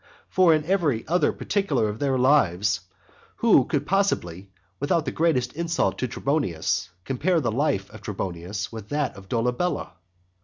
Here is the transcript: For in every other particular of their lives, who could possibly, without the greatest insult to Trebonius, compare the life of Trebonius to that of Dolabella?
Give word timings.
For 0.29 0.51
in 0.55 0.65
every 0.65 1.05
other 1.07 1.31
particular 1.31 1.87
of 1.87 1.99
their 1.99 2.17
lives, 2.17 2.79
who 3.35 3.65
could 3.65 3.85
possibly, 3.85 4.49
without 4.79 5.05
the 5.05 5.11
greatest 5.11 5.53
insult 5.53 5.99
to 5.99 6.07
Trebonius, 6.07 6.89
compare 7.05 7.39
the 7.39 7.51
life 7.51 7.87
of 7.91 8.01
Trebonius 8.01 8.67
to 8.71 8.81
that 8.81 9.15
of 9.15 9.29
Dolabella? 9.29 9.91